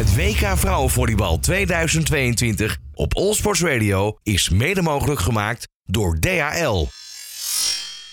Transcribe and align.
Het 0.00 0.16
WK 0.16 0.56
Vrouwenvolleybal 0.56 1.38
2022 1.38 2.76
op 2.94 3.16
Allsports 3.16 3.62
Radio 3.62 4.18
is 4.22 4.48
mede 4.48 4.82
mogelijk 4.82 5.20
gemaakt 5.20 5.68
door 5.84 6.18
DHL. 6.20 6.86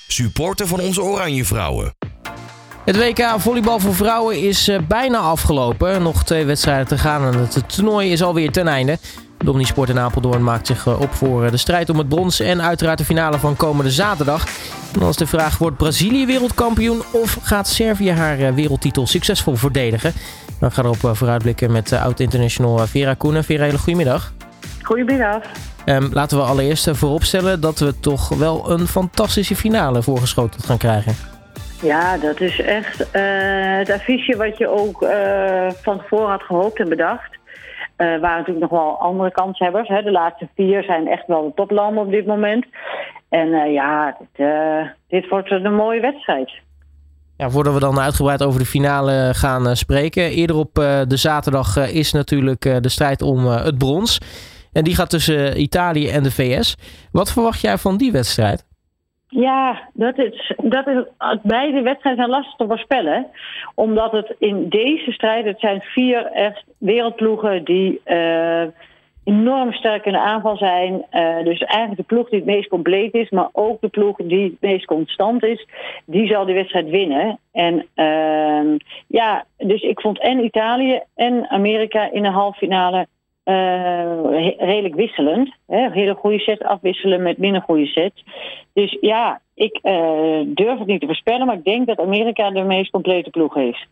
Supporter 0.07 0.67
van 0.67 0.79
onze 0.79 1.01
Oranje 1.01 1.45
Vrouwen. 1.45 1.95
Het 2.85 2.97
WK 2.97 3.35
volleybal 3.37 3.79
voor 3.79 3.95
vrouwen 3.95 4.39
is 4.41 4.67
eh, 4.67 4.79
bijna 4.87 5.17
afgelopen. 5.17 6.01
Nog 6.01 6.23
twee 6.23 6.45
wedstrijden 6.45 6.87
te 6.87 6.97
gaan 6.97 7.33
en 7.33 7.39
het 7.39 7.63
toernooi 7.75 8.11
is 8.11 8.23
alweer 8.23 8.51
ten 8.51 8.67
einde. 8.67 8.97
De 9.37 9.65
Sport 9.65 9.89
in 9.89 9.99
Apeldoorn 9.99 10.43
maakt 10.43 10.67
zich 10.67 10.87
eh, 10.87 10.99
op 10.99 11.13
voor 11.13 11.45
eh, 11.45 11.51
de 11.51 11.57
strijd 11.57 11.89
om 11.89 11.97
het 11.97 12.09
brons 12.09 12.39
en 12.39 12.61
uiteraard 12.61 12.97
de 12.97 13.05
finale 13.05 13.39
van 13.39 13.55
komende 13.55 13.91
zaterdag. 13.91 14.45
En 14.93 14.99
dan 14.99 15.09
is 15.09 15.15
de 15.15 15.27
vraag, 15.27 15.57
wordt 15.57 15.77
Brazilië 15.77 16.25
wereldkampioen 16.25 17.01
of 17.11 17.37
gaat 17.41 17.67
Servië 17.67 18.11
haar 18.11 18.53
wereldtitel 18.53 19.07
succesvol 19.07 19.55
verdedigen? 19.55 20.13
Dan 20.59 20.71
gaan 20.71 20.83
we 20.83 20.97
erop 21.01 21.17
vooruitblikken 21.17 21.71
met 21.71 21.93
oud-international 21.93 22.77
Vera 22.77 23.13
Koenen. 23.13 23.43
Vera, 23.43 23.63
hele 23.63 23.77
goedemiddag. 23.77 24.33
Goedemiddag. 24.83 25.41
Um, 25.85 26.09
laten 26.13 26.37
we 26.37 26.43
allereerst 26.43 26.89
vooropstellen 26.97 27.61
dat 27.61 27.79
we 27.79 27.99
toch 27.99 28.29
wel 28.29 28.71
een 28.71 28.87
fantastische 28.87 29.55
finale 29.55 30.01
voorgeschoten 30.01 30.61
gaan 30.61 30.77
krijgen. 30.77 31.13
Ja, 31.81 32.17
dat 32.17 32.39
is 32.39 32.61
echt 32.61 33.01
uh, 33.01 33.07
het 33.77 33.91
affiche 33.91 34.37
wat 34.37 34.57
je 34.57 34.67
ook 34.67 35.01
uh, 35.01 35.69
van 35.81 35.97
tevoren 35.97 36.29
had 36.29 36.43
gehoopt 36.43 36.79
en 36.79 36.89
bedacht. 36.89 37.37
Uh, 37.97 38.07
waren 38.19 38.37
natuurlijk 38.37 38.71
nog 38.71 38.79
wel 38.81 38.99
andere 38.99 39.31
kanshebbers. 39.31 39.87
Hè. 39.87 40.01
De 40.01 40.11
laatste 40.11 40.47
vier 40.55 40.83
zijn 40.83 41.07
echt 41.07 41.27
wel 41.27 41.43
de 41.43 41.51
toplanden 41.55 42.03
op 42.03 42.11
dit 42.11 42.25
moment. 42.25 42.65
En 43.29 43.71
ja, 43.71 44.17
dit, 44.35 44.47
dit 45.07 45.29
wordt 45.29 45.51
een 45.51 45.75
mooie 45.75 46.01
wedstrijd. 46.01 46.51
Ja, 47.37 47.49
voordat 47.49 47.73
we 47.73 47.79
dan 47.79 47.99
uitgebreid 47.99 48.43
over 48.43 48.59
de 48.59 48.65
finale 48.65 49.29
gaan 49.33 49.75
spreken. 49.75 50.23
Eerder 50.23 50.55
op 50.55 50.73
de 51.07 51.17
zaterdag 51.17 51.91
is 51.91 52.11
natuurlijk 52.11 52.61
de 52.61 52.89
strijd 52.89 53.21
om 53.21 53.45
het 53.45 53.77
brons. 53.77 54.19
En 54.73 54.83
die 54.83 54.95
gaat 54.95 55.09
tussen 55.09 55.61
Italië 55.61 56.09
en 56.09 56.23
de 56.23 56.31
VS. 56.31 56.75
Wat 57.11 57.31
verwacht 57.31 57.61
jij 57.61 57.77
van 57.77 57.97
die 57.97 58.11
wedstrijd? 58.11 58.65
Ja, 59.27 59.89
dat 59.93 60.17
is, 60.17 60.53
dat 60.57 60.87
is, 60.87 61.03
beide 61.43 61.81
wedstrijden 61.81 62.23
zijn 62.23 62.35
lastig 62.35 62.55
te 62.55 62.65
voorspellen. 62.67 63.27
Omdat 63.75 64.11
het 64.11 64.35
in 64.39 64.69
deze 64.69 65.11
strijd, 65.11 65.45
het 65.45 65.59
zijn 65.59 65.81
vier 65.81 66.25
echt 66.25 66.63
wereldploegen 66.77 67.63
die 67.63 68.01
enorm 69.27 69.73
sterk 69.73 70.05
in 70.05 70.11
de 70.11 70.19
aanval 70.19 70.57
zijn. 70.57 70.93
Uh, 70.93 71.43
dus 71.43 71.59
eigenlijk 71.59 71.97
de 71.97 72.15
ploeg 72.15 72.29
die 72.29 72.39
het 72.39 72.47
meest 72.47 72.67
compleet 72.67 73.13
is, 73.13 73.29
maar 73.29 73.49
ook 73.51 73.81
de 73.81 73.87
ploeg 73.87 74.17
die 74.17 74.43
het 74.43 74.61
meest 74.61 74.85
constant 74.85 75.43
is, 75.43 75.67
die 76.05 76.27
zal 76.27 76.45
die 76.45 76.55
wedstrijd 76.55 76.89
winnen. 76.89 77.39
En 77.51 77.85
uh, 77.95 78.77
ja, 79.07 79.45
dus 79.57 79.81
ik 79.81 80.01
vond 80.01 80.19
en 80.19 80.43
Italië 80.43 81.01
en 81.15 81.49
Amerika 81.49 82.11
in 82.11 82.23
de 82.23 82.29
halve 82.29 82.57
finale 82.57 83.07
uh, 83.45 84.57
redelijk 84.57 84.95
wisselend. 84.95 85.55
Hè? 85.67 85.91
Hele 85.91 86.13
goede 86.13 86.39
set 86.39 86.63
afwisselen 86.63 87.21
met 87.21 87.37
minder 87.37 87.61
goede 87.61 87.85
sets. 87.85 88.23
Dus 88.73 88.97
ja, 89.01 89.41
ik 89.55 89.79
uh, 89.83 90.39
durf 90.45 90.77
het 90.77 90.87
niet 90.87 90.99
te 90.99 91.05
voorspellen, 91.05 91.45
maar 91.45 91.55
ik 91.55 91.63
denk 91.63 91.87
dat 91.87 91.99
Amerika 91.99 92.49
de 92.49 92.63
meest 92.63 92.91
complete 92.91 93.29
ploeg 93.29 93.53
heeft. 93.53 93.87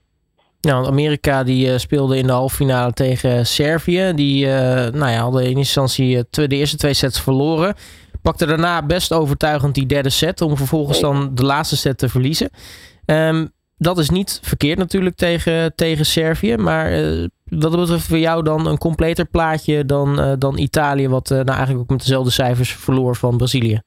Nou, 0.66 0.88
Amerika 0.88 1.44
die 1.44 1.68
uh, 1.68 1.78
speelde 1.78 2.18
in 2.18 2.28
de 2.28 2.32
halve 2.32 2.56
finale 2.56 2.92
tegen 2.92 3.48
Servië. 3.48 4.12
Die 4.16 4.46
nou 4.46 5.10
ja, 5.12 5.20
hadden 5.20 5.44
in 5.44 5.58
instantie 5.58 6.24
de 6.30 6.48
eerste 6.48 6.78
twee 6.78 6.94
sets 6.94 7.22
verloren. 7.22 7.76
Pakte 8.22 8.46
daarna 8.46 8.86
best 8.86 9.14
overtuigend 9.14 9.76
die 9.76 9.86
derde 9.86 10.10
set 10.10 10.42
om 10.42 10.58
vervolgens 10.58 11.00
dan 11.00 11.32
de 11.34 11.46
laatste 11.46 11.78
set 11.78 11.98
te 11.98 12.10
verliezen. 12.10 12.50
Um, 13.06 13.50
dat 13.78 13.98
is 13.98 14.10
niet 14.10 14.40
verkeerd 14.42 14.78
natuurlijk 14.78 15.16
tegen, 15.16 15.76
tegen 15.76 16.06
Servië. 16.06 16.58
Maar 16.58 16.92
wat 17.44 17.76
betreft 17.76 18.08
voor 18.08 18.18
jou 18.18 18.44
dan 18.44 18.68
een 18.68 18.78
completer 18.78 19.26
plaatje 19.26 19.86
dan, 19.86 20.36
dan 20.40 20.58
Italië, 20.58 21.08
wat 21.10 21.30
nou 21.30 21.48
eigenlijk 21.48 21.80
ook 21.80 21.90
met 21.90 22.00
dezelfde 22.00 22.32
cijfers 22.32 22.72
verloor 22.74 23.16
van 23.16 23.38
Brazilië? 23.38 23.82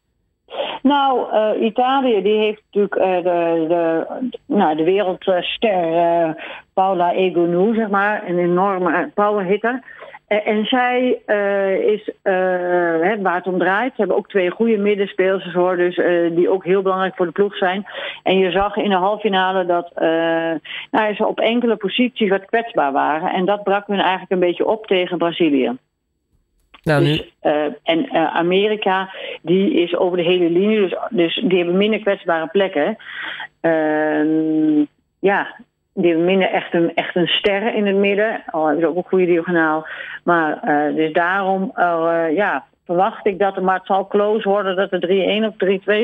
Nou, 0.83 1.27
Italië 1.61 2.23
die 2.23 2.39
heeft 2.39 2.63
natuurlijk 2.71 3.25
de, 3.25 3.65
de, 3.69 4.07
nou, 4.47 4.77
de 4.77 4.85
wereldster 4.85 5.57
Paula 6.75 7.13
Egonu, 7.13 7.75
zeg 7.75 7.89
maar, 7.89 8.29
een 8.29 8.39
enorme 8.39 9.11
powerhitter. 9.15 9.83
Eh, 10.29 10.47
en 10.47 10.65
zij 10.65 11.23
is, 11.81 12.09
uh, 12.09 12.33
hè, 13.03 13.21
waar 13.21 13.35
het 13.35 13.47
om 13.47 13.59
draait, 13.59 13.91
ze 13.91 14.01
hebben 14.01 14.17
ook 14.17 14.29
twee 14.29 14.51
goede 14.51 14.77
middenspeelsters 14.77 15.55
hoor, 15.55 15.77
dus 15.77 16.01
die 16.35 16.51
ook 16.51 16.65
heel 16.65 16.83
belangrijk 16.83 17.17
voor 17.17 17.27
de 17.27 17.33
ploeg 17.33 17.57
zijn. 17.57 17.87
En 18.23 18.39
je 18.39 18.51
zag 18.51 18.77
in 18.77 18.91
de 18.91 18.97
halve 18.97 19.21
finale 19.21 19.67
dat 19.67 19.91
nou, 20.91 21.15
ze 21.15 21.27
op 21.27 21.41
enkele 21.41 21.77
posities 21.77 22.29
wat 22.29 22.45
kwetsbaar 22.45 22.93
waren. 22.93 23.33
En 23.33 23.45
dat 23.45 23.63
brak 23.63 23.87
hun 23.87 24.01
eigenlijk 24.01 24.31
een 24.31 24.39
beetje 24.39 24.67
op 24.67 24.87
tegen 24.87 25.19
Brazilië. 25.19 25.77
Nou, 26.83 27.03
nu... 27.03 27.17
Dus, 27.17 27.25
en 27.83 28.11
Amerika, 28.13 29.11
die 29.43 29.73
is 29.83 29.97
over 29.97 30.17
de 30.17 30.23
hele 30.23 30.51
linie, 30.51 30.81
dus, 30.81 30.99
dus 31.11 31.43
die 31.45 31.59
hebben 31.59 31.77
minder 31.77 32.01
kwetsbare 32.01 32.47
plekken. 32.47 32.97
Ehm, 33.61 34.85
ja, 35.19 35.55
die 35.95 36.07
hebben 36.07 36.25
minder 36.25 36.51
echt 36.51 36.75
een, 36.75 36.95
echt 36.95 37.17
een 37.17 37.27
ster 37.27 37.75
in 37.75 37.87
het 37.87 37.97
midden. 37.97 38.43
Al 38.51 38.67
hebben 38.67 38.83
ze 38.83 38.89
ook 38.89 38.97
een 38.97 39.09
goede 39.09 39.27
diagonaal. 39.27 39.87
Maar 40.25 40.61
uh, 40.65 40.97
dus 40.97 41.13
daarom 41.13 41.73
ja, 42.35 42.65
verwacht 42.87 43.27
ik 43.27 43.39
dat 43.39 43.55
het, 43.55 43.65
maar 43.65 43.77
het 43.77 43.87
zal 43.87 44.07
close 44.07 44.49
worden 44.49 44.77
dat 44.77 44.91
het 44.91 45.07
3-1 45.07 45.09
of 45.47 45.55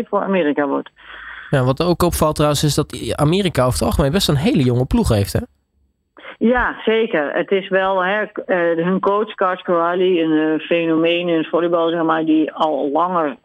3-2 0.04 0.08
voor 0.08 0.22
Amerika 0.22 0.66
wordt. 0.66 0.90
Ja, 1.50 1.64
wat 1.64 1.82
ook 1.82 2.02
opvalt 2.02 2.34
trouwens 2.34 2.64
is 2.64 2.74
dat 2.74 3.16
Amerika 3.16 3.64
over 3.64 3.78
het 3.78 3.88
algemeen 3.88 4.12
best 4.12 4.28
een 4.28 4.36
hele 4.36 4.62
jonge 4.62 4.84
ploeg 4.84 5.08
heeft, 5.08 5.32
hè? 5.32 5.40
Ja, 6.38 6.76
zeker. 6.84 7.32
Het 7.34 7.50
is 7.50 7.68
wel 7.68 8.04
hè, 8.04 8.22
uh, 8.22 8.84
hun 8.84 9.00
coach, 9.00 9.34
Cars 9.34 9.62
Corrali, 9.62 10.22
een 10.22 10.60
fenomeen 10.60 11.28
in 11.28 11.36
het 11.36 11.48
volleybal, 11.48 11.88
zeg 11.88 12.02
maar, 12.02 12.24
die 12.24 12.52
al 12.52 12.90
langer 12.90 13.36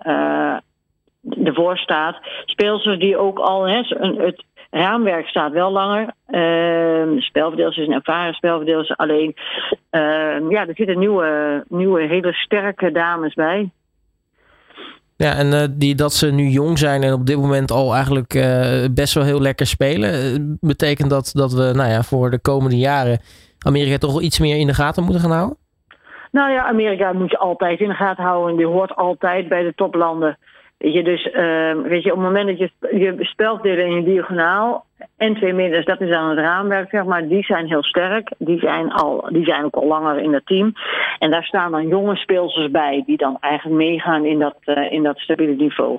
ervoor 1.43 1.77
staat. 1.77 2.17
Speelsters 2.45 2.99
die 2.99 3.17
ook 3.17 3.39
al 3.39 3.67
hè, 3.67 3.81
het 4.23 4.43
raamwerk 4.69 5.27
staat 5.27 5.51
wel 5.51 5.71
langer. 5.71 6.13
Uh, 6.27 7.21
spelverdeels 7.21 7.77
is 7.77 7.87
een 7.87 7.93
ervaren 7.93 8.33
spelverdeels. 8.33 8.97
Alleen, 8.97 9.35
uh, 9.91 10.49
ja, 10.49 10.67
er 10.67 10.75
zitten 10.75 10.99
nieuwe, 10.99 11.63
nieuwe 11.67 12.01
hele 12.01 12.33
sterke 12.33 12.91
dames 12.91 13.33
bij. 13.33 13.69
Ja, 15.23 15.35
en 15.35 15.47
uh, 15.47 15.63
die, 15.71 15.95
dat 15.95 16.13
ze 16.13 16.31
nu 16.31 16.43
jong 16.43 16.77
zijn 16.77 17.03
en 17.03 17.13
op 17.13 17.25
dit 17.25 17.37
moment 17.37 17.71
al 17.71 17.93
eigenlijk 17.93 18.33
uh, 18.33 18.43
best 18.91 19.13
wel 19.13 19.23
heel 19.23 19.41
lekker 19.41 19.65
spelen. 19.65 20.11
Eh, 20.13 20.19
betekent 20.59 21.09
dat 21.09 21.31
dat 21.33 21.53
we 21.53 21.71
nou 21.75 21.89
ja, 21.89 22.01
voor 22.01 22.29
de 22.29 22.39
komende 22.39 22.77
jaren 22.77 23.19
Amerika 23.65 23.97
toch 23.97 24.21
iets 24.21 24.39
meer 24.39 24.57
in 24.57 24.67
de 24.67 24.73
gaten 24.73 25.03
moeten 25.03 25.21
gaan 25.21 25.31
houden? 25.31 25.57
Nou 26.31 26.51
ja, 26.51 26.65
Amerika 26.65 27.13
moet 27.13 27.31
je 27.31 27.37
altijd 27.37 27.79
in 27.79 27.87
de 27.87 27.93
gaten 27.93 28.23
houden. 28.23 28.51
En 28.51 28.57
die 28.57 28.65
hoort 28.65 28.95
altijd 28.95 29.49
bij 29.49 29.63
de 29.63 29.73
toplanden. 29.75 30.37
Weet 30.77 30.93
je, 30.93 31.03
dus 31.03 31.25
uh, 31.25 31.89
weet 31.89 32.03
je, 32.03 32.11
op 32.11 32.17
het 32.17 32.27
moment 32.27 32.47
dat 32.47 32.57
je 32.57 32.97
je 32.99 33.15
spelverdeler 33.19 33.85
in 33.85 33.95
je 33.95 34.03
diagonaal 34.03 34.85
en 35.17 35.35
twee 35.35 35.53
middens, 35.53 35.85
dat 35.85 36.01
is 36.01 36.11
aan 36.11 36.29
het 36.29 36.39
raamwerk, 36.39 36.89
zeg 36.89 37.05
maar, 37.05 37.27
die 37.27 37.43
zijn 37.43 37.67
heel 37.67 37.83
sterk. 37.83 38.31
Die 38.37 38.59
zijn, 38.59 38.91
al, 38.91 39.27
die 39.31 39.43
zijn 39.43 39.65
ook 39.65 39.75
al 39.75 39.87
langer 39.87 40.19
in 40.19 40.33
het 40.33 40.45
team. 40.45 40.73
En 41.19 41.31
daar 41.31 41.43
staan 41.43 41.71
dan 41.71 41.87
jonge 41.87 42.15
speelsters 42.15 42.71
bij, 42.71 43.03
die 43.05 43.17
dan 43.17 43.37
eigenlijk 43.39 43.77
meegaan 43.77 44.25
in 44.25 44.39
dat, 44.39 44.55
uh, 44.65 44.91
in 44.91 45.03
dat 45.03 45.17
stabiele 45.17 45.55
niveau. 45.55 45.97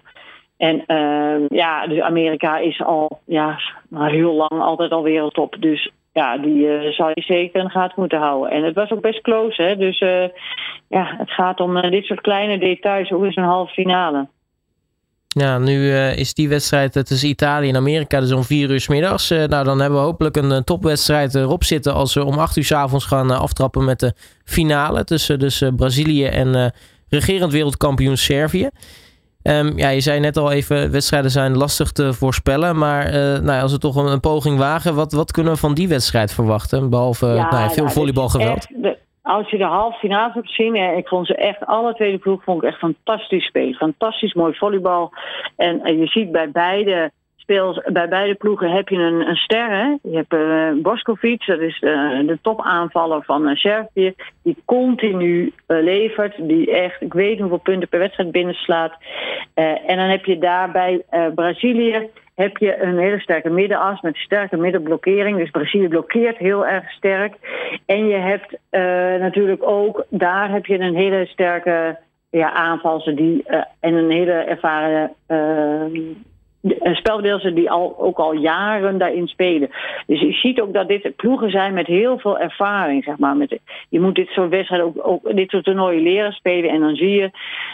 En 0.57 0.85
uh, 0.87 1.49
ja, 1.49 1.87
dus 1.87 2.01
Amerika 2.01 2.59
is 2.59 2.83
al 2.83 3.21
ja, 3.27 3.59
heel 3.95 4.33
lang 4.33 4.63
altijd 4.63 4.91
al 4.91 5.03
wereldtop. 5.03 5.57
Dus 5.59 5.91
ja, 6.13 6.39
die 6.39 6.67
uh, 6.67 6.91
zou 6.91 7.11
je 7.15 7.23
zeker 7.23 7.61
in 7.61 7.71
gaten 7.71 8.01
moeten 8.01 8.19
houden. 8.19 8.51
En 8.51 8.63
het 8.63 8.75
was 8.75 8.91
ook 8.91 9.01
best 9.01 9.21
close, 9.21 9.63
hè. 9.63 9.77
Dus 9.77 10.01
uh, 10.01 10.29
ja, 10.89 11.15
het 11.19 11.31
gaat 11.31 11.61
om 11.61 11.91
dit 11.91 12.05
soort 12.05 12.21
kleine 12.21 12.59
details, 12.59 13.13
ook 13.13 13.25
in 13.25 13.33
zo'n 13.33 13.45
halve 13.45 13.73
finale. 13.73 14.27
Ja, 15.37 15.59
nu 15.59 15.75
uh, 15.75 16.17
is 16.17 16.35
die 16.35 16.49
wedstrijd 16.49 16.93
tussen 16.93 17.29
Italië 17.29 17.69
en 17.69 17.77
Amerika 17.77 18.21
dus 18.21 18.33
om 18.33 18.45
vier 18.45 18.71
uur 18.71 18.81
s 18.81 18.89
middags. 18.89 19.31
Uh, 19.31 19.45
nou, 19.45 19.65
dan 19.65 19.81
hebben 19.81 19.99
we 19.99 20.05
hopelijk 20.05 20.37
een, 20.37 20.51
een 20.51 20.65
topwedstrijd 20.65 21.35
erop 21.35 21.65
zitten 21.65 21.95
als 21.95 22.15
we 22.15 22.25
om 22.25 22.39
acht 22.39 22.57
uur 22.57 22.65
s 22.65 22.73
avonds 22.73 23.05
gaan 23.05 23.31
uh, 23.31 23.41
aftrappen 23.41 23.85
met 23.85 24.01
de 24.01 24.15
finale 24.45 25.05
tussen 25.05 25.39
dus, 25.39 25.63
Brazilië 25.77 26.25
en 26.25 26.73
regerend 27.09 27.53
wereldkampioen 27.53 28.17
Servië. 28.17 28.69
Um, 29.43 29.79
ja, 29.79 29.89
je 29.89 30.01
zei 30.01 30.21
net 30.21 30.37
al 30.37 30.53
even, 30.53 30.91
wedstrijden 30.91 31.31
zijn 31.31 31.57
lastig 31.57 31.93
te 31.93 32.13
voorspellen. 32.13 32.79
Maar 32.79 33.13
nou, 33.43 33.63
als 33.63 33.73
we 33.73 33.79
toch 33.79 33.97
een, 33.97 34.07
een, 34.07 34.21
poging 34.21 34.59
wagen, 34.59 34.95
wat, 34.95 35.13
wat 35.13 35.33
kunnen 35.33 35.53
we 35.53 35.59
van 35.59 35.75
die 35.75 35.89
wedstrijd 35.89 36.33
verwachten? 36.33 36.91
Behalve 36.91 37.27
ja, 37.27 37.51
nou, 37.51 37.73
veel 37.73 37.83
nou, 37.83 37.95
volleybalgeweld 37.95 38.67
als 39.23 39.51
je 39.51 39.59
de 39.59 39.65
halve 39.65 39.99
finale 39.99 40.33
hebt 40.33 40.47
gezien, 40.47 40.75
ik 40.75 41.09
vond 41.09 41.27
ze 41.27 41.35
echt, 41.35 41.67
alle 41.67 41.95
tweede 41.95 42.19
ploeg 42.19 42.45
vond 42.45 42.63
ik 42.63 42.69
echt 42.69 42.79
fantastisch 42.79 43.47
spelen. 43.47 43.75
Fantastisch 43.75 44.35
mooi 44.35 44.55
volleybal. 44.55 45.13
En, 45.57 45.83
en 45.83 45.99
je 45.99 46.07
ziet 46.07 46.33
bij 46.33 46.51
beide 46.51 47.11
speels, 47.37 47.81
bij 47.93 48.09
beide 48.09 48.35
ploegen 48.35 48.71
heb 48.71 48.89
je 48.89 48.97
een, 48.97 49.29
een 49.29 49.37
ster. 49.37 49.99
Je 50.03 50.17
hebt 50.17 50.33
uh, 50.35 50.83
Boskovic, 50.83 51.47
dat 51.47 51.61
is 51.61 51.81
uh, 51.81 52.27
de 52.27 52.39
topaanvaller 52.43 53.25
van 53.25 53.57
Servië. 53.57 54.15
Die 54.43 54.57
continu 54.65 55.53
levert. 55.67 56.35
Die 56.39 56.71
echt, 56.71 57.01
ik 57.01 57.13
weet 57.13 57.39
hoeveel 57.39 57.59
punten 57.59 57.89
per 57.89 57.99
wedstrijd 57.99 58.33
binnenslaat. 58.33 58.93
en 59.55 59.97
dan 59.97 60.09
heb 60.09 60.25
je 60.25 60.39
daarbij 60.39 61.03
Brazilië 61.35 62.11
heb 62.41 62.57
je 62.57 62.83
een 62.83 62.99
hele 62.99 63.21
sterke 63.21 63.51
middenas 63.51 64.01
met 64.01 64.17
sterke 64.17 64.57
middenblokkering. 64.57 65.39
Dus 65.39 65.51
Brazilië 65.51 65.89
blokkeert 65.89 66.37
heel 66.37 66.67
erg 66.67 66.91
sterk. 66.91 67.35
En 67.87 68.07
je 68.07 68.17
hebt 68.17 68.57
natuurlijk 69.21 69.63
ook, 69.63 70.05
daar 70.09 70.51
heb 70.51 70.67
je 70.67 70.79
een 70.79 70.97
hele 70.97 71.27
sterke 71.27 71.99
ja, 72.31 72.53
aanvalster 72.53 73.17
die, 73.17 73.45
en 73.81 73.95
een 73.95 74.11
hele 74.11 74.33
ervaren 74.33 75.15
spelverdeelsters 76.83 77.55
die 77.55 77.71
al, 77.71 77.95
ook 77.99 78.19
al 78.19 78.33
jaren 78.33 78.99
daarin 78.99 79.29
spelen. 79.29 79.71
Dus 80.07 80.21
je 80.21 80.33
ziet 80.33 80.61
ook 80.61 80.73
dat 80.73 80.89
dit 80.89 81.17
ploegen 81.17 81.51
zijn 81.51 81.75
met 81.75 81.87
heel 81.87 82.19
veel 82.19 82.39
ervaring, 82.39 83.05
zeg 83.05 83.19
maar. 83.19 83.37
Met, 83.37 83.59
je 83.89 84.01
moet 84.01 84.15
dit 84.15 84.29
soort 84.29 84.51
wedstrijden 84.51 84.87
ook, 84.87 85.07
ook 85.07 85.37
dit 85.37 85.51
soort 85.51 85.65
toernooien 85.65 86.03
leren 86.03 86.33
spelen 86.33 86.71
en 86.71 86.81
dan 86.81 86.97
zie 86.97 87.11
je... 87.11 87.31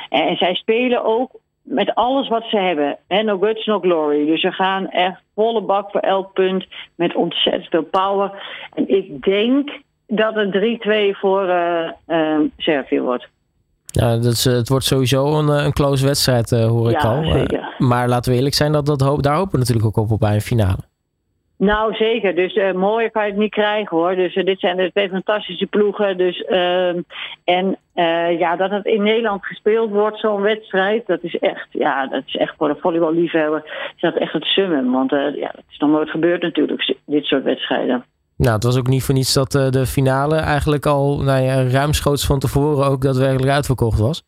En 0.08 0.36
zij 0.36 0.54
spelen 0.54 1.04
ook 1.04 1.30
met 1.66 1.94
alles 1.94 2.28
wat 2.28 2.44
ze 2.44 2.56
hebben. 2.56 2.96
En 3.06 3.24
no 3.24 3.38
guts, 3.38 3.66
no 3.66 3.80
glory. 3.80 4.26
Dus 4.26 4.40
ze 4.40 4.52
gaan 4.52 4.88
echt 4.88 5.20
volle 5.34 5.62
bak 5.62 5.90
voor 5.90 6.00
elk 6.00 6.32
punt 6.32 6.66
met 6.94 7.14
ontzettend 7.14 7.66
veel 7.66 7.82
power. 7.82 8.30
En 8.74 8.88
ik 8.88 9.24
denk 9.24 9.70
dat 10.06 10.34
het 10.34 10.54
3-2 11.14 11.18
voor 11.18 11.48
uh, 11.48 11.90
uh, 12.08 12.40
Servië 12.56 13.00
wordt. 13.00 13.28
Ja, 13.86 14.16
dat 14.16 14.32
is, 14.32 14.44
het 14.44 14.68
wordt 14.68 14.84
sowieso 14.84 15.38
een, 15.38 15.48
een 15.48 15.72
close 15.72 16.06
wedstrijd, 16.06 16.50
uh, 16.50 16.66
hoor 16.66 16.90
ik 16.90 17.04
al. 17.04 17.24
Zeker. 17.24 17.74
maar 17.78 18.08
laten 18.08 18.30
we 18.30 18.36
eerlijk 18.36 18.54
zijn, 18.54 18.72
dat, 18.72 18.86
dat 18.86 19.00
hoop, 19.00 19.22
daar 19.22 19.36
hopen 19.36 19.52
we 19.52 19.58
natuurlijk 19.58 19.86
ook 19.86 19.96
op, 19.96 20.10
op 20.10 20.20
bij 20.20 20.34
een 20.34 20.40
finale. 20.40 20.78
Nou, 21.58 21.94
zeker. 21.94 22.34
Dus 22.34 22.54
uh, 22.54 22.72
mooier 22.72 23.10
kan 23.10 23.24
je 23.24 23.30
het 23.30 23.40
niet 23.40 23.50
krijgen 23.50 23.96
hoor. 23.96 24.14
Dus 24.14 24.34
uh, 24.34 24.44
dit 24.44 24.60
zijn 24.60 24.76
de 24.76 24.90
twee 24.90 25.08
fantastische 25.08 25.66
ploegen. 25.66 26.18
Dus, 26.18 26.44
uh, 26.48 26.88
en 27.44 27.76
ja, 28.38 28.56
dat 28.56 28.70
het 28.70 28.86
in 28.86 29.02
Nederland 29.02 29.46
gespeeld 29.46 29.90
wordt, 29.90 30.20
zo'n 30.20 30.40
wedstrijd, 30.40 31.06
dat 31.06 31.22
is 31.22 31.38
echt, 31.38 31.66
ja, 31.70 32.06
dat 32.06 32.22
is 32.26 32.36
echt 32.36 32.54
voor 32.58 32.68
de 32.68 32.76
volleyballiefhebber, 32.80 33.62
is 33.94 34.00
dat 34.00 34.16
echt 34.16 34.32
het 34.32 34.44
summum. 34.44 34.92
Want 34.92 35.10
ja, 35.10 35.50
dat 35.54 35.64
is 35.70 35.78
nog 35.78 35.90
nooit 35.90 36.10
gebeurd 36.10 36.42
natuurlijk, 36.42 36.94
dit 37.06 37.24
soort 37.24 37.42
wedstrijden. 37.42 38.04
Nou, 38.36 38.54
het 38.54 38.64
was 38.64 38.78
ook 38.78 38.86
niet 38.86 39.04
voor 39.04 39.14
niets 39.14 39.34
dat 39.34 39.52
de 39.52 39.86
finale 39.86 40.36
eigenlijk 40.36 40.86
al 40.86 41.22
nou 41.22 41.42
ja, 41.42 41.62
ruimschoots 41.68 42.26
van 42.26 42.38
tevoren 42.38 42.86
ook 42.86 43.02
daadwerkelijk 43.02 43.52
uitverkocht 43.52 43.98
was. 43.98 44.22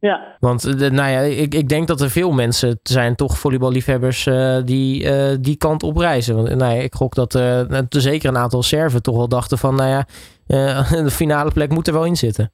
Ja. 0.00 0.36
Want 0.40 0.78
de, 0.78 0.90
nou 0.90 1.10
ja, 1.10 1.20
ik, 1.20 1.54
ik 1.54 1.68
denk 1.68 1.86
dat 1.86 2.00
er 2.00 2.10
veel 2.10 2.32
mensen 2.32 2.80
zijn, 2.82 3.16
toch 3.16 3.38
volleyballiefhebbers, 3.38 4.26
uh, 4.26 4.56
die 4.64 5.04
uh, 5.04 5.36
die 5.40 5.56
kant 5.56 5.82
op 5.82 5.96
reizen. 5.96 6.36
Want 6.36 6.48
nou 6.54 6.74
ja, 6.74 6.82
ik 6.82 6.94
gok 6.94 7.14
dat 7.14 7.34
uh, 7.34 7.60
zeker 7.88 8.28
een 8.28 8.36
aantal 8.36 8.62
Serven 8.62 9.02
toch 9.02 9.16
wel 9.16 9.28
dachten 9.28 9.58
van, 9.58 9.74
nou 9.74 9.88
ja, 9.90 10.04
de 11.04 11.10
finale 11.10 11.50
plek 11.50 11.70
moet 11.70 11.86
er 11.86 11.92
wel 11.92 12.04
in 12.04 12.16
zitten. 12.16 12.52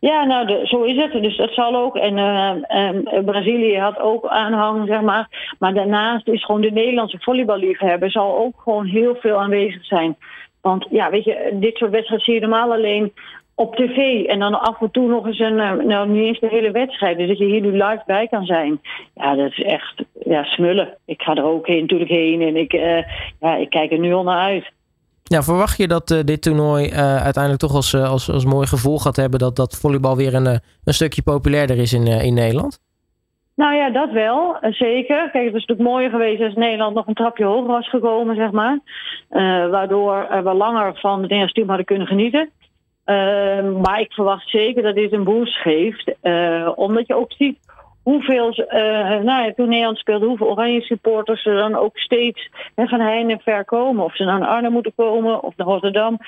Ja, 0.00 0.24
nou, 0.24 0.46
de, 0.46 0.60
zo 0.64 0.82
is 0.82 0.96
het. 0.96 1.12
Dus 1.12 1.36
dat 1.36 1.52
zal 1.52 1.76
ook. 1.76 1.96
En 1.96 2.16
uh, 2.16 3.24
Brazilië 3.24 3.78
had 3.78 3.98
ook 3.98 4.26
aanhang, 4.26 4.88
zeg 4.88 5.00
maar. 5.00 5.54
Maar 5.58 5.74
daarnaast 5.74 6.28
is 6.28 6.44
gewoon 6.44 6.60
de 6.60 6.70
Nederlandse 6.70 7.18
volleyballiefhebber 7.20 8.10
zal 8.10 8.36
ook 8.36 8.60
gewoon 8.62 8.86
heel 8.86 9.14
veel 9.14 9.40
aanwezig 9.40 9.84
zijn. 9.84 10.16
Want 10.60 10.86
ja, 10.90 11.10
weet 11.10 11.24
je, 11.24 11.56
dit 11.60 11.76
soort 11.76 11.90
wedstrijden 11.90 12.24
zie 12.24 12.34
je 12.34 12.40
normaal 12.40 12.72
alleen 12.72 13.12
op 13.60 13.74
tv. 13.76 14.24
En 14.24 14.38
dan 14.38 14.60
af 14.60 14.80
en 14.80 14.90
toe 14.90 15.08
nog 15.08 15.26
eens 15.26 15.38
een, 15.38 15.86
nou 15.86 16.08
niet 16.08 16.22
eens 16.22 16.40
de 16.40 16.48
hele 16.48 16.70
wedstrijd. 16.70 17.18
Dus 17.18 17.28
dat 17.28 17.38
je 17.38 17.44
hier 17.44 17.60
nu 17.60 17.72
live 17.72 18.02
bij 18.06 18.26
kan 18.26 18.44
zijn. 18.44 18.80
Ja, 19.14 19.34
dat 19.34 19.50
is 19.50 19.62
echt 19.62 20.02
ja, 20.24 20.44
smullen. 20.44 20.96
Ik 21.04 21.22
ga 21.22 21.34
er 21.34 21.44
ook 21.44 21.66
heen, 21.66 21.80
natuurlijk 21.80 22.10
heen. 22.10 22.40
En 22.42 22.56
ik, 22.56 22.72
uh, 22.72 23.02
ja, 23.40 23.56
ik 23.56 23.70
kijk 23.70 23.92
er 23.92 23.98
nu 23.98 24.12
al 24.12 24.22
naar 24.22 24.38
uit. 24.38 24.72
Ja, 25.22 25.42
verwacht 25.42 25.78
je 25.78 25.88
dat 25.88 26.10
uh, 26.10 26.18
dit 26.24 26.42
toernooi 26.42 26.86
uh, 26.86 27.22
uiteindelijk 27.22 27.62
toch 27.62 27.74
als, 27.74 27.94
als, 27.94 28.30
als 28.30 28.44
mooi 28.44 28.66
gevolg 28.66 29.02
gaat 29.02 29.16
hebben 29.16 29.38
dat, 29.38 29.56
dat 29.56 29.78
volleybal 29.80 30.16
weer 30.16 30.34
een, 30.34 30.46
een 30.84 30.94
stukje 30.94 31.22
populairder 31.22 31.78
is 31.78 31.92
in, 31.92 32.06
in 32.06 32.34
Nederland? 32.34 32.80
Nou 33.56 33.74
ja, 33.74 33.90
dat 33.90 34.10
wel, 34.10 34.56
zeker. 34.60 35.30
Kijk, 35.30 35.44
het 35.44 35.52
was 35.52 35.66
natuurlijk 35.66 35.88
mooier 35.88 36.10
geweest 36.10 36.42
als 36.42 36.54
Nederland 36.54 36.94
nog 36.94 37.06
een 37.06 37.14
trapje 37.14 37.44
hoger 37.44 37.66
was 37.66 37.88
gekomen, 37.88 38.36
zeg 38.36 38.50
maar. 38.50 38.78
waardoor 39.70 40.26
we 40.44 40.54
langer 40.54 40.94
van 40.94 41.12
het 41.12 41.20
Nederlands 41.20 41.52
team 41.52 41.68
hadden 41.68 41.86
kunnen 41.86 42.06
genieten. 42.06 42.50
Maar 43.82 44.00
ik 44.00 44.12
verwacht 44.12 44.48
zeker 44.48 44.82
dat 44.82 44.94
dit 44.94 45.12
een 45.12 45.24
boost 45.24 45.56
geeft. 45.56 46.14
omdat 46.76 47.06
je 47.06 47.16
ook 47.16 47.32
ziet 47.32 47.58
hoeveel, 48.02 48.48
uh, 48.58 49.22
nou 49.22 49.44
ja, 49.44 49.52
toen 49.56 49.68
Nederland 49.68 49.98
speelde, 49.98 50.26
hoeveel 50.26 50.50
oranje 50.50 50.80
supporters 50.80 51.46
er 51.46 51.56
dan 51.56 51.74
ook 51.74 51.98
steeds 51.98 52.50
hè, 52.74 52.86
van 52.86 53.00
heine 53.00 53.32
en 53.32 53.40
ver 53.40 53.64
komen. 53.64 54.04
Of 54.04 54.16
ze 54.16 54.24
naar 54.24 54.46
Arnhem 54.46 54.72
moeten 54.72 54.92
komen 54.96 55.42
of 55.42 55.56
naar 55.56 55.66
Rotterdam. 55.66 56.18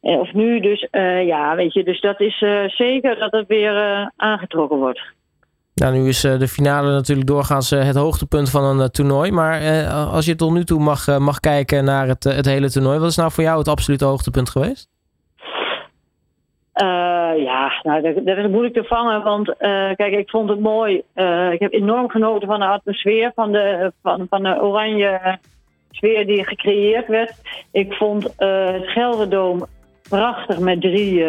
Eh, 0.00 0.18
of 0.18 0.32
nu. 0.32 0.60
Dus 0.60 0.88
ja, 1.26 1.56
weet 1.56 1.72
je, 1.72 1.84
dus 1.84 2.00
dat 2.00 2.20
is 2.20 2.38
zeker 2.66 3.18
dat 3.18 3.32
het 3.32 3.46
weer 3.46 4.10
aangetrokken 4.16 4.78
wordt. 4.78 5.00
Nou, 5.74 5.98
nu 5.98 6.08
is 6.08 6.20
de 6.20 6.48
finale 6.48 6.92
natuurlijk 6.92 7.28
doorgaans 7.28 7.70
het 7.70 7.96
hoogtepunt 7.96 8.50
van 8.50 8.64
een 8.64 8.90
toernooi. 8.90 9.30
Maar 9.30 9.86
als 9.88 10.26
je 10.26 10.34
tot 10.34 10.52
nu 10.52 10.64
toe 10.64 10.80
mag, 10.80 11.18
mag 11.18 11.40
kijken 11.40 11.84
naar 11.84 12.08
het, 12.08 12.24
het 12.24 12.46
hele 12.46 12.70
toernooi, 12.70 12.98
wat 12.98 13.10
is 13.10 13.16
nou 13.16 13.32
voor 13.32 13.44
jou 13.44 13.58
het 13.58 13.68
absolute 13.68 14.04
hoogtepunt 14.04 14.50
geweest? 14.50 14.91
Uh, 17.32 17.42
ja, 17.42 17.72
nou, 17.82 18.02
dat, 18.02 18.26
dat, 18.26 18.36
is 18.36 18.48
moeilijk 18.48 18.74
te 18.74 18.84
vangen, 18.84 19.22
want 19.22 19.48
uh, 19.48 19.54
kijk, 19.94 20.12
ik 20.12 20.30
vond 20.30 20.48
het 20.48 20.60
mooi. 20.60 21.02
Uh, 21.14 21.52
ik 21.52 21.60
heb 21.60 21.72
enorm 21.72 22.10
genoten 22.10 22.48
van 22.48 22.60
de 22.60 22.66
atmosfeer, 22.66 23.32
van 23.34 23.52
de, 23.52 23.92
van, 24.02 24.26
van 24.30 24.42
de 24.42 24.62
oranje 24.62 25.38
sfeer 25.90 26.26
die 26.26 26.44
gecreëerd 26.44 27.06
werd. 27.06 27.32
Ik 27.72 27.92
vond 27.92 28.22
het 28.36 28.88
Gelderdoom 28.88 29.66
prachtig 30.08 30.58
met 30.58 30.80
drie 30.80 31.24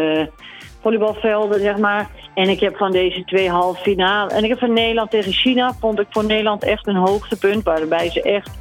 volleybalvelden, 0.82 1.60
zeg 1.60 1.78
maar. 1.78 2.10
En 2.34 2.50
ik 2.50 2.60
heb 2.60 2.78
van 2.78 2.92
deze 2.92 3.24
twee 3.24 3.50
halve 3.50 3.82
finale. 3.82 4.30
En 4.30 4.44
ik 4.44 4.50
heb 4.50 4.60
van 4.60 4.74
Nederland 4.74 5.10
tegen 5.10 5.32
China, 5.32 5.74
vond 5.80 6.00
ik 6.00 6.08
voor 6.10 6.26
Nederland 6.26 6.64
echt 6.64 6.88
een 6.88 6.96
hoogtepunt. 6.96 7.64
Waarbij 7.64 8.10
ze 8.10 8.22
echt 8.22 8.52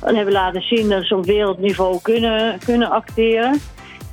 hebben 0.00 0.32
laten 0.32 0.62
zien 0.62 0.88
dat 0.88 1.04
ze 1.04 1.16
op 1.16 1.24
wereldniveau 1.24 1.98
kunnen, 2.02 2.58
kunnen 2.64 2.90
acteren. 2.90 3.60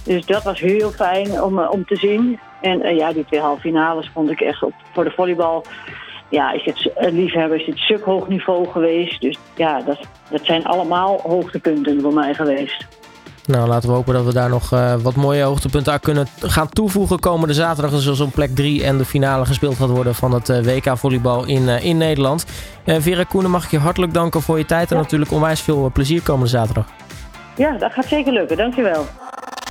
Dus 0.03 0.25
dat 0.25 0.43
was 0.43 0.59
heel 0.59 0.89
fijn 0.89 1.41
om, 1.41 1.59
om 1.59 1.85
te 1.85 1.95
zien. 1.95 2.39
En 2.63 2.85
uh, 2.85 2.97
ja, 2.97 3.13
die 3.13 3.25
twee 3.25 3.39
halve 3.39 3.61
finales 3.61 4.09
vond 4.13 4.29
ik 4.29 4.41
echt 4.41 4.63
op, 4.63 4.73
voor 4.93 5.03
de 5.03 5.11
volleybal. 5.11 5.65
Ja, 6.29 6.51
is 6.51 6.65
het 6.65 6.85
uh, 6.85 7.11
liefhebber 7.11 7.59
is 7.59 7.65
het 7.65 7.77
stuk 7.77 8.03
hoog 8.03 8.27
niveau 8.27 8.67
geweest. 8.67 9.21
Dus 9.21 9.37
ja, 9.55 9.81
dat, 9.81 9.99
dat 10.29 10.45
zijn 10.45 10.65
allemaal 10.65 11.19
hoogtepunten 11.23 12.01
voor 12.01 12.13
mij 12.13 12.33
geweest. 12.33 12.87
Nou, 13.45 13.67
laten 13.67 13.89
we 13.89 13.95
hopen 13.95 14.13
dat 14.13 14.25
we 14.25 14.33
daar 14.33 14.49
nog 14.49 14.73
uh, 14.73 14.95
wat 14.95 15.15
mooie 15.15 15.43
hoogtepunten 15.43 15.93
aan 15.93 15.99
kunnen 15.99 16.27
gaan 16.39 16.69
toevoegen. 16.69 17.19
Komende 17.19 17.53
zaterdag 17.53 17.93
is 17.93 18.03
dus 18.03 18.23
plek 18.33 18.55
3 18.55 18.83
en 18.83 18.97
de 18.97 19.05
finale 19.05 19.45
gespeeld 19.45 19.75
gaat 19.75 19.89
worden 19.89 20.15
van 20.15 20.31
het 20.31 20.49
uh, 20.49 20.59
WK 20.59 20.97
volleybal 20.97 21.45
in, 21.45 21.61
uh, 21.61 21.85
in 21.85 21.97
Nederland. 21.97 22.45
Vera 22.85 23.23
Koenen, 23.23 23.51
mag 23.51 23.63
ik 23.63 23.71
je 23.71 23.77
hartelijk 23.77 24.13
danken 24.13 24.41
voor 24.41 24.57
je 24.57 24.65
tijd 24.65 24.91
en 24.91 24.95
ja. 24.95 25.01
natuurlijk 25.01 25.31
onwijs 25.31 25.61
veel 25.61 25.91
plezier 25.93 26.21
komende 26.21 26.49
zaterdag. 26.49 26.85
Ja, 27.55 27.77
dat 27.77 27.91
gaat 27.93 28.05
zeker 28.05 28.33
lukken. 28.33 28.57
Dankjewel. 28.57 29.05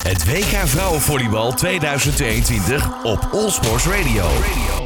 Het 0.02 0.24
WK 0.24 0.66
Vrouwenvolleybal 0.68 1.52
2022 1.52 3.02
op 3.02 3.28
All 3.32 3.50
Sports 3.50 3.86
Radio. 3.86 4.81